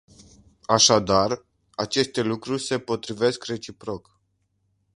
Așadar, 0.65 1.45
aceste 1.71 2.21
lucruri 2.21 2.61
se 2.63 2.79
potrivesc 2.79 3.43
reciproc. 3.45 4.19